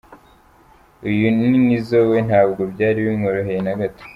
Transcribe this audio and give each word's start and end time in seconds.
Uyu 1.09 1.27
ni 1.37 1.49
Nizzo 1.65 1.99
we 2.09 2.17
ntabwo 2.27 2.61
byari 2.71 2.99
bimworoheye 3.05 3.59
nagato!. 3.65 4.03